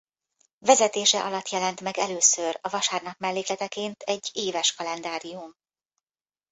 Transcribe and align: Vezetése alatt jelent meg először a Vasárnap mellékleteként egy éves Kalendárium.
Vezetése 0.59 1.23
alatt 1.23 1.49
jelent 1.49 1.81
meg 1.81 1.97
először 1.97 2.57
a 2.61 2.69
Vasárnap 2.69 3.17
mellékleteként 3.19 4.01
egy 4.01 4.29
éves 4.33 4.73
Kalendárium. 4.73 5.55